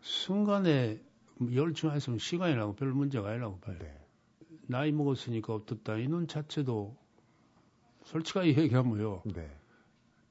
[0.00, 1.00] 순간에
[1.40, 3.76] 열중했으면 시간이라고 별 문제가 아니라고 봐요.
[3.80, 3.98] 네.
[4.68, 5.96] 나이 먹었으니까 어떻다.
[5.98, 6.96] 이는 자체도
[8.04, 9.22] 솔직하게 얘기하면요.
[9.34, 9.50] 네.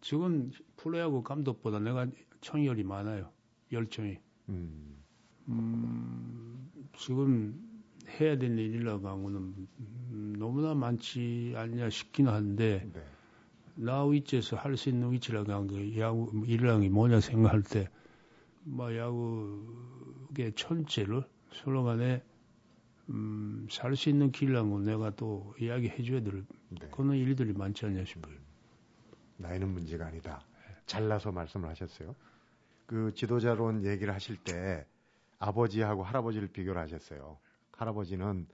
[0.01, 2.07] 지금 프로야구 감독보다 내가
[2.41, 3.31] 청열이 많아요.
[3.71, 4.17] 열정이.
[4.49, 5.03] 음,
[5.49, 7.59] 음, 지금
[8.19, 9.39] 해야 될 일이라고 한 거는
[9.79, 13.03] 음, 너무나 많지 않냐 싶긴 한데 네.
[13.75, 19.65] 나 위치에서 할 수 있는 위치라고 한 게 야구 일이라는 게 뭐냐 생각할 때뭐 야구
[20.39, 22.23] 의 천체를 서로 간에
[23.09, 26.87] 음, 살 수 있는 길이라는 건 내가 또 이야기해 줘야 될 네.
[26.91, 28.35] 그런 일들이 많지 않냐 싶어요.
[29.37, 30.41] 나이는 문제가 아니다.
[30.85, 32.15] 잘라서 말씀을 하셨어요.
[32.85, 34.85] 그 지도자론 얘기를 하실 때
[35.39, 37.37] 아버지하고 할아버지를 비교를 하셨어요.
[37.73, 38.47] 할아버지는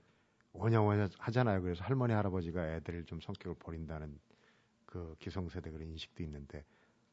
[0.52, 1.62] 원양원양 하잖아요.
[1.62, 4.18] 그래서 할머니 할아버지가 애들을 좀 성격을 버린다는
[4.86, 6.64] 그 기성세대 그런 인식도 있는데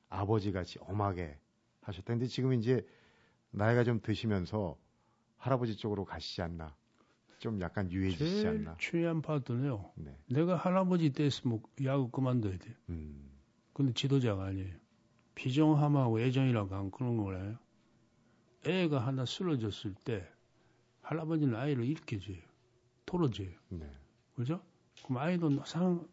[0.09, 1.37] 아버지 같이 엄하게
[1.81, 2.13] 하셨다.
[2.13, 2.85] 근데 지금 이제
[3.51, 4.77] 나이가 좀 드시면서
[5.37, 6.75] 할아버지 쪽으로 가시지 않나.
[7.39, 8.75] 좀 약간 유해지시지 제일 않나.
[8.77, 9.91] 중요한 파트는요.
[9.95, 10.17] 네.
[10.27, 12.75] 내가 할아버지 됐으면 야구 그만둬야 돼.
[12.89, 13.31] 음.
[13.73, 14.75] 근데 지도자가 아니에요.
[15.35, 17.57] 비정함하고 애정이라고 하는 그런 거라요.
[18.67, 20.27] 애가 하나 쓰러졌을 때
[21.01, 22.37] 할아버지는 아이를 일으켜줘요.
[23.05, 23.49] 털어줘요.
[23.69, 23.89] 네.
[24.35, 24.61] 그죠?
[25.05, 26.05] 그럼 아이도 상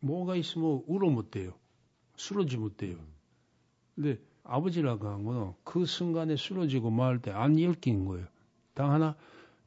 [0.00, 1.56] 뭐가 있으면 울어 못 돼요.
[2.16, 2.98] 쓰러지 못 돼요.
[3.94, 8.26] 근데 아버지라고 하는 거는 그 순간에 쓰러지고 말 때 안 일으킨 거예요.
[8.74, 9.16] 당 하나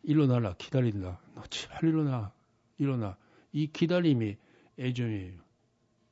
[0.04, 1.20] 일어나라 기다린다.
[1.36, 2.32] 너 제발 일어나
[2.78, 3.18] 일어나.
[3.52, 4.36] 이 기다림이
[4.80, 5.40] 애정이에요.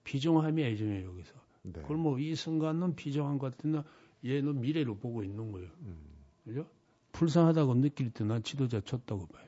[0.04, 1.34] 비정함이 애정이에요 여기서.
[1.64, 1.82] 네.
[1.82, 3.84] 그걸 뭐이 순간은 비정한 것 같으나
[4.26, 5.70] 얘는 미래를 보고 있는 거예요.
[5.82, 5.98] 음.
[6.46, 6.68] 그죠?
[7.12, 9.46] 불쌍하다고 느낄 때 난 지도자 쳤다고 봐요.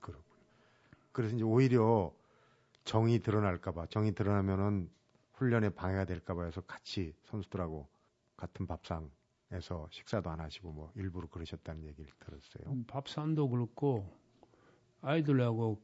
[0.00, 0.24] 그렇군요.
[1.12, 2.12] 그래서 이제 오히려
[2.84, 4.88] 정이 드러날까봐, 정이 드러나면은
[5.34, 7.86] 훈련에 방해가 될까봐 해서 같이 선수들하고
[8.36, 12.72] 같은 밥상에서 식사도 안 하시고 뭐 일부러 그러셨다는 얘기를 들었어요.
[12.72, 14.10] 음, 밥산도 그렇고
[15.00, 15.80] 아이들하고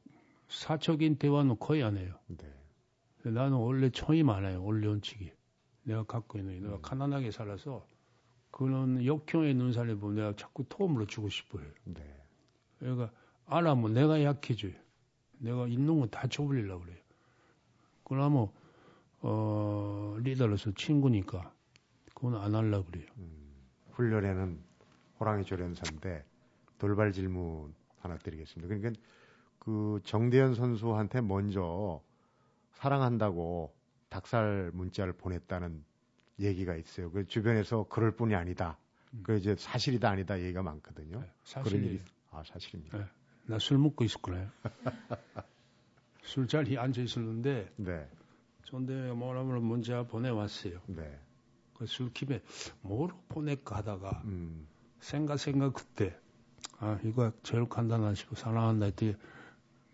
[0.48, 2.18] 사적인 대화는 거의 안 해요.
[2.26, 2.52] 네.
[3.24, 4.62] 나는 원래 청이 많아요.
[4.62, 5.32] 원래 원칙이.
[5.84, 6.60] 내가 갖고 있는 게.
[6.60, 7.86] 내가 가난하게 살아서
[8.50, 11.64] 그런 역형의 눈살에 보면 내가 자꾸 토움으로 주고 싶어요.
[11.84, 12.02] 네.
[12.78, 13.10] 그러니까
[13.46, 14.72] 알아면 내가 약해져요.
[15.38, 16.98] 내가 있는 거다 줘버리려고 그래요.
[18.04, 18.48] 그러면
[19.20, 21.52] 어 리더로서 친구니까
[22.22, 23.06] 그건 안 하려고 그래요.
[23.94, 24.61] 훈련에는
[25.18, 26.24] 호랑이 조련사인데
[26.78, 28.72] 돌발 질문 하나 드리겠습니다.
[28.72, 29.02] 그러니까
[29.58, 32.00] 그 정대현 선수한테 먼저
[32.74, 33.74] 사랑한다고
[34.08, 35.85] 닭살 문자를 보냈다는
[36.38, 37.11] 얘기가 있어요.
[37.11, 38.78] 그 주변에서 그럴 뿐이 아니다.
[39.24, 41.20] 그 이제 사실이다 아니다 얘기가 많거든요.
[41.20, 41.87] 네, 그런 사실이에요.
[41.87, 42.98] 일이 아 사실입니다.
[42.98, 43.04] 네.
[43.46, 44.48] 나술 먹고 있었구나요.
[46.22, 48.08] 술자리에 앉아 있었는데 네,
[48.62, 50.80] 전대 뭐라면 문자 보내왔어요.
[50.87, 51.32] 네, 그
[51.87, 52.42] 술집에
[52.83, 54.66] 뭐로 보낼까 하다가 음,
[55.01, 56.16] 생각 생각 그때
[56.79, 59.16] 아 이거 제일 간단하 시고 사랑한다 했더니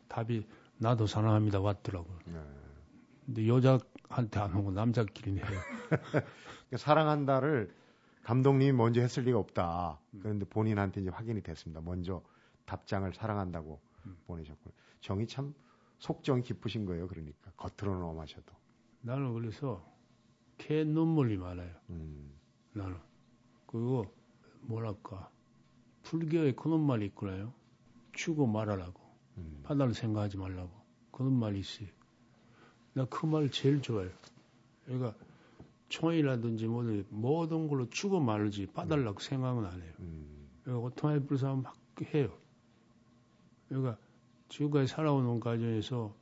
[0.08, 0.46] 답이
[0.78, 2.08] 나도 사랑합니다 왔더라고.
[2.10, 2.40] 요 네.
[3.26, 5.44] 근데 여자한테 안 오고 남자끼리 해요.
[5.90, 7.74] 그러니까 사랑한다를
[8.22, 9.98] 감독님이 먼저 했을 리가 없다.
[10.22, 11.80] 그런데 본인한테 이제 확인이 됐습니다.
[11.80, 12.22] 먼저
[12.64, 13.80] 답장을 사랑한다고
[14.26, 15.54] 보내셨고 정이 참
[15.98, 17.08] 속정이 깊으신 거예요.
[17.08, 18.54] 그러니까 겉으로는 엄하셔도.
[19.00, 19.84] 나는 그래서
[20.58, 21.70] 개 눈물이 많아요.
[21.90, 22.32] 음,
[22.72, 22.96] 나는
[23.66, 24.06] 그리고
[24.62, 25.30] 뭐랄까
[26.02, 27.52] 불교에 그런 말이 있구나요.
[28.12, 29.00] 죽어 말하라고
[29.38, 30.70] 음, 바다를 생각하지 말라고
[31.12, 31.88] 그런 말이 있어요.
[32.94, 34.10] 나 그 말 제일 좋아요.
[34.84, 35.14] 그러니까
[35.88, 39.92] 총이라든지 뭐든 모든 걸로 죽어 말지 빠달라고 생각은 안 해요.
[40.00, 41.76] 음, 그러니까 오토바이 불사면 막
[42.14, 42.30] 해요.
[43.68, 43.98] 그러니까
[44.48, 46.14] 지금까지 살아오는 과정에서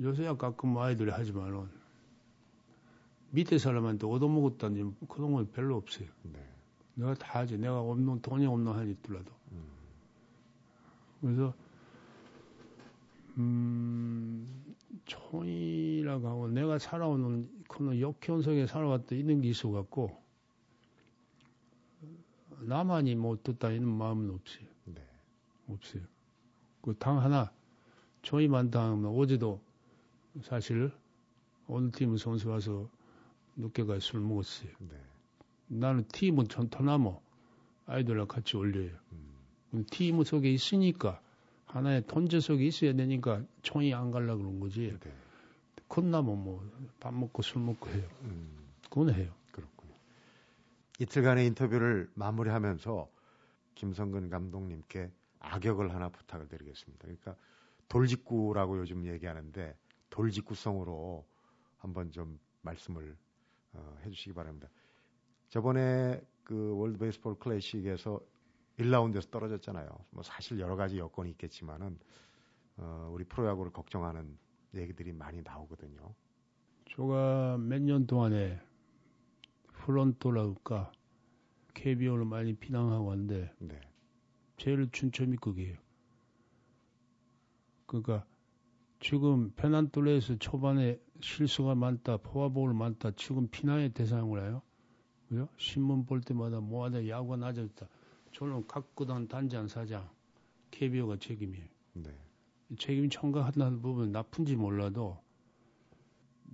[0.00, 1.68] 요새야 가끔 아이들이 하지만은
[3.30, 6.08] 밑에 사람한테 얻어먹었다는 그런 건 별로 없어요.
[6.22, 6.40] 네,
[6.94, 7.58] 내가 다 하지.
[7.58, 9.32] 내가 없는 돈이 없는 한이 있더라도.
[9.52, 9.64] 음.
[11.20, 11.54] 그래서
[13.36, 14.46] 음
[15.06, 20.20] 총이라고 하고 내가 살아오는 그런 역현 속에 살아왔던 이런 게 있어 갖고
[22.60, 24.66] 나만이 못 듣다 이런 마음은 없어요.
[24.86, 25.06] 네,
[25.68, 26.02] 없어요.
[26.82, 27.52] 그 당 하나
[28.22, 29.60] 총이 많다 하면 어제도
[30.42, 30.90] 사실
[31.68, 32.88] 어느 팀 선수 와서
[33.58, 34.70] 늦게까지 술 먹었어요.
[34.78, 34.96] 네.
[35.66, 37.20] 나는 팀은 전터나무
[37.86, 38.90] 아이들과 같이 올려요.
[39.12, 39.84] 음.
[39.90, 41.20] 팀 속에 있으니까
[41.66, 44.96] 하나의 톤제 속에 있어야 되니까 총이 안 갈라 그런 거지.
[45.00, 45.12] 네.
[45.88, 48.08] 콧나무 뭐밥 먹고 술 먹고 해요.
[48.22, 48.68] 음.
[48.84, 49.34] 그건 해요.
[49.52, 49.94] 그렇군요.
[50.98, 53.10] 이틀간의 인터뷰를 마무리하면서
[53.74, 57.02] 김성근 감독님께 악역을 하나 부탁을 드리겠습니다.
[57.02, 57.36] 그러니까
[57.88, 59.76] 돌직구라고 요즘 얘기하는데
[60.10, 61.26] 돌직구성으로
[61.78, 63.16] 한번 좀 말씀을
[63.72, 64.68] 어, 해주시기 바랍니다.
[65.48, 68.20] 저번에 그 월드 베이스볼 클래식에서
[68.78, 69.88] 1라운드에서 떨어졌잖아요.
[70.10, 71.98] 뭐 사실 여러 가지 여건이 있겠지만은
[72.76, 74.38] 어, 우리 프로야구를 걱정하는
[74.74, 76.14] 얘기들이 많이 나오거든요.
[76.86, 78.60] 제가 몇 년 동안에
[79.72, 80.92] 프론토랄까
[81.74, 83.80] KBO를 많이 비난하고 왔는데 네.
[84.56, 85.76] 제일 춘첨이 그게요.
[87.86, 88.26] 그러니까
[89.00, 94.62] 지금 페난톨레에서 초반에 실수가 많다, 포화볼 많다, 지금 비난의 대상을 해요.
[95.28, 95.48] 그죠?
[95.56, 97.88] 신문 볼 때마다 뭐하다 야구가 낮아졌다.
[98.32, 100.08] 저는 각 구단 단장 사장
[100.70, 101.66] KBO가 책임이에요.
[101.94, 102.10] 네.
[102.78, 105.18] 책임 청구하는 부분 나쁜지 몰라도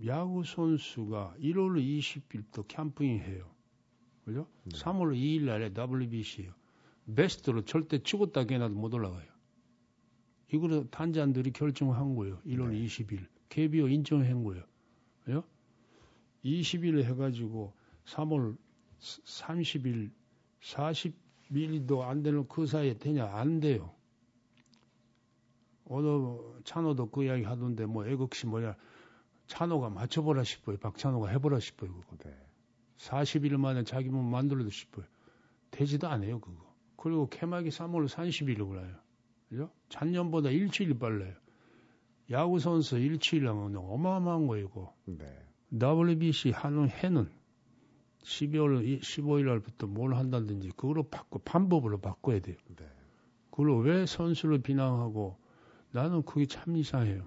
[0.06, 3.50] 야구 선수가 1월 20일부터 캠핑 해요.
[4.24, 4.46] 그죠?
[4.64, 4.78] 네.
[4.78, 6.52] 3월 2일 날에 WBC요.
[7.14, 9.33] 베스트로 절대 찍었다 깨나도 못 올라가요.
[10.52, 12.40] 이거를 단장들이 결정한 거예요.
[12.46, 12.84] 1월 네.
[12.84, 13.26] 20일.
[13.48, 14.64] KBO 인정한 거예요.
[15.24, 15.44] 그죠?
[16.44, 17.72] 20일 해가지고
[18.06, 18.56] 3월
[19.00, 20.10] 30일,
[20.60, 23.26] 40일도 안 되는 그 사이에 되냐?
[23.26, 23.94] 안 돼요.
[25.86, 28.74] 어느 찬호도 그 이야기 하던데 뭐 애국시 뭐야
[29.46, 30.78] 찬호가 맞춰보라 싶어요.
[30.78, 31.92] 박찬호가 해보라 싶어요.
[31.92, 32.16] 그거.
[32.24, 32.34] 네.
[32.98, 35.04] 40일 만에 자기 몸 만들어도 싶어요.
[35.70, 36.74] 되지도 않아요, 그거.
[36.96, 38.96] 그리고 개막이 3월 30일로 그래요.
[39.54, 39.70] 그죠?
[39.88, 41.32] 작년보다 일주일 빨라요.
[42.32, 44.92] 야구 선수 일주일 하면 어마어마한 이거.
[45.04, 45.24] 네.
[45.72, 47.30] WBC 하는 해는
[48.24, 52.56] 12월 15일 날부터 뭘 한다든지 그거로 바꿔 반법으로 바꿔야 돼요.
[52.74, 52.84] 네.
[53.50, 55.38] 그걸 왜 선수를 비난하고
[55.92, 57.24] 나는 그게 참 이상해요.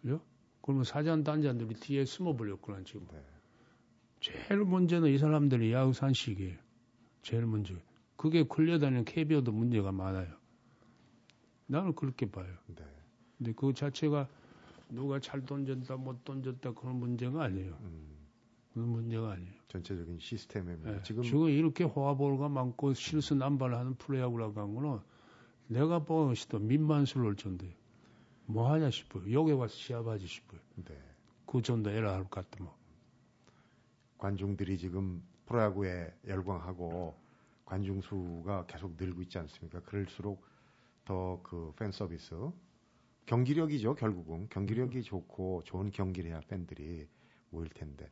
[0.00, 0.20] 그죠?
[0.62, 3.08] 그러면 사장 단장들이 뒤에 숨어 버렸구나 지금.
[3.08, 3.20] 네.
[4.20, 6.56] 제일 문제는 이 사람들이 야구 산식이에요.
[7.22, 7.74] 제일 문제.
[8.16, 10.43] 그게 걸려다니는 KBO도 문제가 많아요.
[11.66, 12.52] 나는 그렇게 봐요.
[12.66, 12.84] 네.
[13.38, 14.28] 근데 그 자체가
[14.90, 17.76] 누가 잘 던졌다 못 던졌다 그런 문제가 아니에요.
[17.80, 18.16] 음,
[18.72, 19.52] 그런 문제가 아니에요.
[19.68, 25.00] 전체적인 시스템에 예, 지금 지금 이렇게 호화볼가 많고 실수 남발하는 프로야구라고 한 거는
[25.68, 27.74] 내가 보는 시도 민만스러울 정도예요.
[28.46, 29.32] 뭐 하냐 싶어요.
[29.32, 30.60] 여기 와서 시합하지 싶어요.
[30.76, 30.94] 네.
[31.46, 32.76] 그 정도 에라 할 것 같다 뭐.
[34.18, 37.14] 관중들이 지금 프로야구에 열광하고
[37.64, 39.80] 관중 수가 계속 늘고 있지 않습니까?
[39.80, 40.44] 그럴수록
[41.04, 42.34] 더 그 팬 서비스.
[43.26, 44.48] 경기력이죠 결국은.
[44.50, 47.08] 경기력이 좋고 좋은 경기를 해야 팬들이
[47.50, 48.10] 모일 텐데.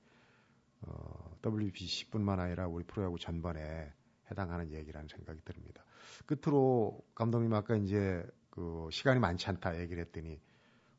[0.83, 3.93] 어, WBC뿐만 아니라 우리 프로야구 전반에
[4.31, 5.85] 해당하는 얘기라는 생각이 듭니다.
[6.27, 10.41] 끝으로 감독님 아까 이제 그 시간이 많지 않다 얘기를 했더니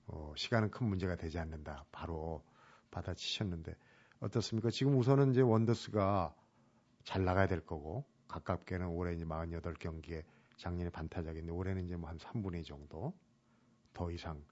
[0.07, 1.85] 어, 시간은 큰 문제가 되지 않는다.
[1.91, 2.43] 바로
[2.91, 3.75] 받아치셨는데
[4.19, 4.69] 어떻습니까?
[4.69, 6.33] 지금 우선은 이제 원더스가
[7.03, 10.23] 잘 나가야 될 거고 가깝게는 올해 이제 48경기에
[10.57, 13.13] 작년에 반타작인데 올해는 이제 뭐 한 3분의 2 정도
[13.93, 14.43] 더 이상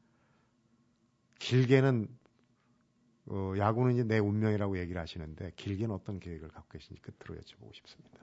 [1.40, 2.08] 길게는
[3.28, 8.20] 어, 야구는 이제 내 운명이라고 얘기를 하시는데 길게는 어떤 계획을 갖고 계신지 끝으로 여쭤보고 싶습니다.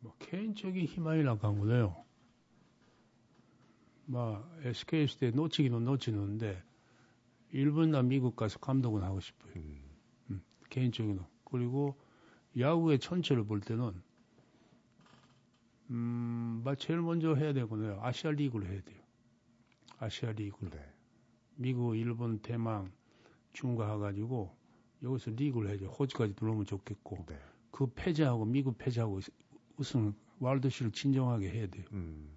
[0.00, 2.04] 뭐 개인적인 희망이라고 한 거예요.
[4.06, 6.62] 뭐 SK 때 놓치기는 놓치는데
[7.52, 9.52] 일본이나 미국 가서 감독은 하고 싶어요.
[10.30, 11.96] 음, 개인적인 그리고
[12.58, 14.02] 야구의 전체를 볼 때는
[15.90, 17.98] 음, 막 제일 먼저 해야 되거든요.
[18.02, 19.00] 아시아 리그를 해야 돼요.
[19.98, 20.70] 아시아 리그를.
[20.70, 20.78] 네.
[21.56, 22.90] 미국, 일본, 대만,
[23.52, 24.54] 중국 해가지고
[25.02, 25.86] 여기서 리그를 해야죠.
[25.86, 27.38] 호주까지 들어오면 좋겠고 네.
[27.70, 29.20] 그 패자하고 미국 패자하고
[29.76, 31.84] 우승 월드시를 진정하게 해야 돼요.
[31.92, 32.30] 음,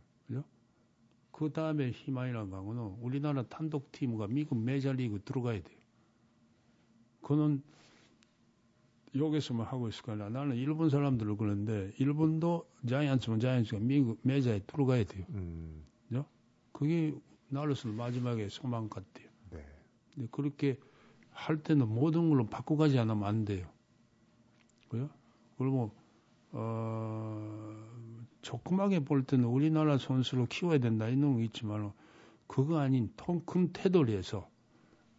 [1.33, 5.77] 그 다음에 희망이라는 거는 우리나라 단독 팀과 미국 메이저리그 들어가야 돼요.
[7.21, 7.63] 그거는
[9.15, 15.03] 여기서만 하고 있을 거 아니라 나는 일본 사람들을 그러는데 일본도 자이언츠면 자이언츠가 미국 메이저에 들어가야
[15.03, 15.25] 돼요.
[15.29, 15.83] 음,
[16.73, 17.15] 그게
[17.47, 19.29] 나로서는 마지막에 소망 같아요.
[19.51, 19.65] 네.
[20.13, 20.77] 근데 그렇게
[21.31, 23.67] 할 때는 모든 걸로 바꿔가지 않으면 안 돼요.
[24.89, 25.09] 그요?
[25.57, 25.91] 그리고
[26.51, 27.73] 어
[28.41, 31.93] 조그맣게 볼 때는 우리나라 선수를 키워야 된다 이런 거 있지만
[32.47, 34.47] 그거 아닌 통큰 테두리에서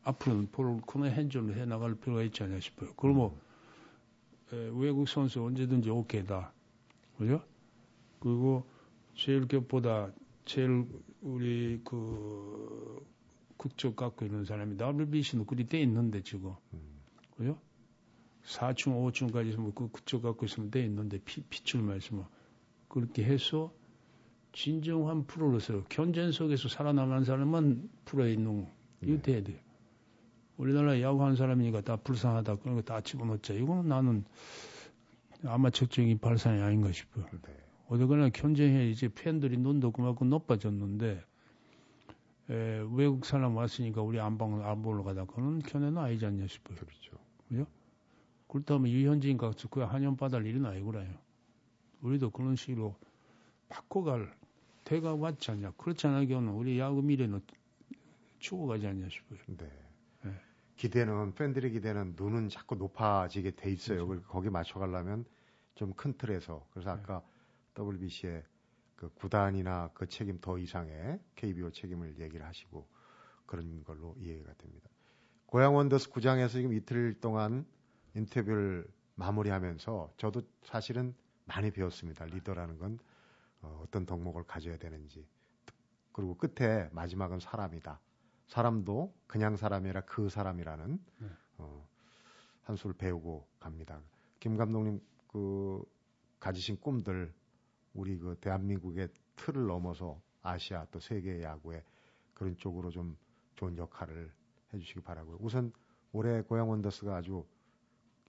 [0.02, 2.92] 앞으로는 프로 큰 행전을 해 나갈 필요가 있지 않냐 싶어요.
[2.96, 3.34] 그러면 에,
[4.52, 6.52] 외국 선수 언제든지 오케이다.
[7.18, 7.42] 그죠?
[8.20, 8.64] 그리고
[9.14, 10.12] 제일 격보다
[10.44, 10.86] 제일
[11.22, 13.04] 우리 그
[13.56, 16.80] 극적 갖고 있는 사람이 WBC는 그리 돼 있는데 지금 음.
[17.36, 17.58] 그죠?
[18.44, 22.26] 4층, 5층까지 뭐그 그쪽 갖고 있으면 돼 있는데 피, 피출만 있으면
[22.88, 23.72] 그렇게 해서
[24.52, 28.66] 진정한 프로로서 견전 속에서 살아남은 사람만 프로에 있는
[29.02, 29.22] 이거 네.
[29.22, 29.58] 돼야 돼요.
[30.56, 33.54] 우리나라 야구하는 사람이니까 다 불쌍하다 그런 거 다 집어넣자.
[33.54, 34.24] 이거는 나는
[35.44, 37.26] 아마추어적인 발상이 아닌가 싶어요.
[37.42, 37.56] 네.
[37.88, 41.22] 어디거나 견제해 이제 팬들이 눈도 그만큼 높아졌는데
[42.50, 46.76] 에, 외국 사람 왔으니까 우리 안방 안 보러 가다 그는 견해는 아니지 않냐 싶어요.
[46.78, 47.18] 그렇죠.
[48.48, 51.12] 그렇다면 유현진 같이 그 한연 받을 일은 아니구나요.
[52.02, 52.94] 우리도 그런 식으로
[53.68, 54.32] 바꿔갈
[54.84, 55.72] 때가 왔지 않냐.
[55.72, 57.40] 그렇지 않으면 우리 야구 미래는
[58.38, 59.38] 죽어가지 않냐 싶어요.
[59.56, 59.83] 네.
[60.76, 60.82] 네.
[60.82, 64.06] 기대는 팬들의 기대는 눈은 자꾸 높아지게 돼 있어요.
[64.06, 64.26] 그렇죠.
[64.28, 65.24] 거기 맞춰가려면
[65.74, 67.00] 좀 큰 틀에서 그래서 네.
[67.00, 67.22] 아까
[67.78, 68.44] WBC의
[68.96, 72.86] 그 구단이나 그 책임 더 이상의 KBO 책임을 얘기를 하시고
[73.46, 74.88] 그런 걸로 이해가 됩니다.
[75.46, 77.66] 고양 원더스 구장에서 지금 이틀 동안
[78.14, 82.24] 인터뷰를 마무리하면서 저도 사실은 많이 배웠습니다.
[82.24, 82.98] 리더라는 건
[83.60, 85.26] 어, 어떤 덕목을 가져야 되는지
[86.12, 88.00] 그리고 끝에 마지막은 사람이다.
[88.46, 91.28] 사람도 그냥 사람이 아니라 그 사람이라는 네.
[91.58, 91.88] 어,
[92.62, 94.00] 한 수를 배우고 갑니다.
[94.40, 95.82] 김 감독님 그
[96.40, 97.32] 가지신 꿈들
[97.94, 101.82] 우리 그 대한민국의 틀을 넘어서 아시아 또 세계 야구에
[102.34, 103.16] 그런 쪽으로 좀
[103.56, 104.32] 좋은 역할을
[104.72, 105.38] 해주시기 바라고요.
[105.40, 105.72] 우선
[106.12, 107.46] 올해 고양 원더스가 아주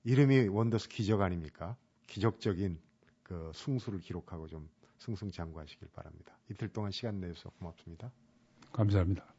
[0.03, 1.75] 이름이 원더스 기적 아닙니까?
[2.07, 2.79] 기적적인
[3.23, 6.37] 그 승수를 기록하고 좀 승승장구하시길 바랍니다.
[6.49, 8.11] 이틀 동안 시간 내주셔서 고맙습니다.
[8.71, 9.34] 감사합니다.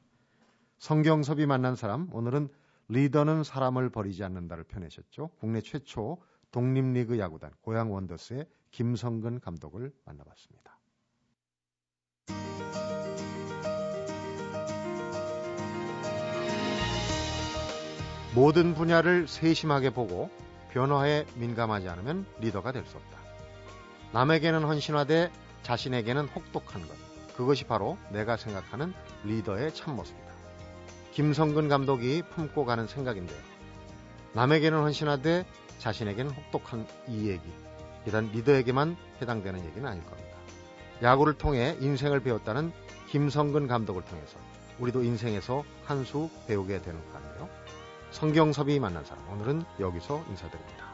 [0.78, 2.48] 성경섭이 만난 사람 오늘은
[2.88, 5.30] 리더는 사람을 버리지 않는다를 펴내셨죠.
[5.40, 6.18] 국내 최초
[6.52, 10.78] 독립리그 야구단 고양 원더스의 김성근 감독을 만나봤습니다.
[18.34, 20.30] 모든 분야를 세심하게 보고
[20.70, 23.18] 변화에 민감하지 않으면 리더가 될 수 없다.
[24.12, 26.94] 남에게는 헌신하되 자신에게는 혹독한 것.
[27.34, 28.92] 그것이 바로 내가 생각하는
[29.24, 30.25] 리더의 참모습이다.
[31.16, 33.38] 김성근 감독이 품고 가는 생각인데요.
[34.34, 35.46] 남에게는 헌신하되
[35.78, 37.42] 자신에게는 혹독한 이 얘기.
[38.04, 40.36] 비단 리더에게만 해당되는 얘기는 아닐 겁니다.
[41.02, 42.70] 야구를 통해 인생을 배웠다는
[43.08, 44.36] 김성근 감독을 통해서
[44.78, 47.48] 우리도 인생에서 한 수 배우게 되는 거 아니에요?
[48.10, 50.85] 성경섭이 만난 사람 오늘은 여기서 인사드립니다.